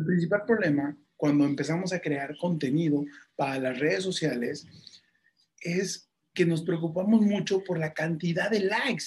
[0.00, 3.04] El principal problema cuando empezamos a crear contenido
[3.36, 4.66] para las redes sociales
[5.60, 9.04] es que nos preocupamos mucho por la cantidad de likes,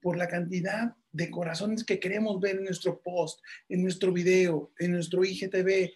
[0.00, 4.90] por la cantidad de corazones que queremos ver en nuestro post, en nuestro video, en
[4.90, 5.92] nuestro IGTV.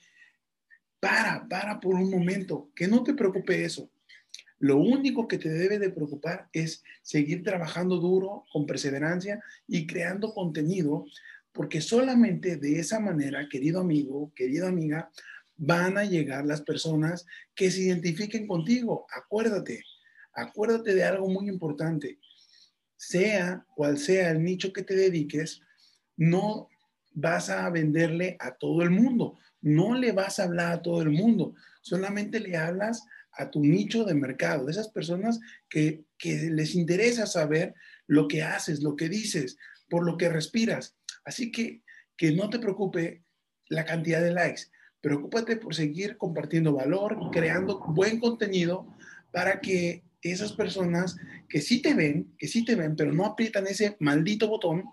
[1.00, 3.90] Para, para por un momento, que no te preocupe eso.
[4.60, 10.32] Lo único que te debe de preocupar es seguir trabajando duro, con perseverancia y creando
[10.32, 11.04] contenido,
[11.56, 15.10] porque solamente de esa manera, querido amigo, querida amiga,
[15.56, 17.24] van a llegar las personas
[17.54, 19.06] que se identifiquen contigo.
[19.10, 19.82] Acuérdate,
[20.34, 22.18] acuérdate de algo muy importante.
[22.96, 25.62] Sea cual sea el nicho que te dediques,
[26.16, 26.68] no
[27.12, 31.10] vas a venderle a todo el mundo, no le vas a hablar a todo el
[31.10, 37.26] mundo, solamente le hablas a tu nicho de mercado, de esas personas que, les interesa
[37.26, 37.74] saber
[38.06, 39.56] lo que haces, lo que dices,
[39.88, 40.96] por lo que respiras.
[41.26, 41.82] Así que
[42.16, 43.22] que no te preocupe
[43.68, 44.62] la cantidad de likes,
[45.00, 48.86] preocúpate por seguir compartiendo valor, creando buen contenido
[49.32, 51.16] para que esas personas
[51.48, 54.84] que sí te ven, que sí te ven, pero no aprietan ese maldito botón,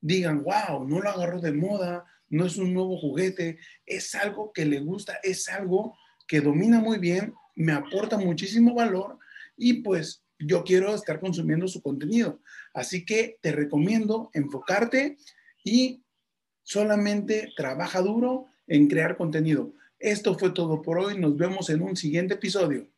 [0.00, 4.66] digan, wow, no lo agarro de moda, no es un nuevo juguete, es algo que
[4.66, 5.96] le gusta, es algo
[6.26, 9.18] que domina muy bien, me aporta muchísimo valor
[9.56, 12.40] y pues yo quiero estar consumiendo su contenido.
[12.74, 15.16] Así que te recomiendo enfocarte
[15.64, 16.02] y
[16.62, 19.72] solamente trabaja duro en crear contenido.
[19.98, 21.18] Esto fue todo por hoy.
[21.18, 22.88] Nos vemos en un siguiente episodio.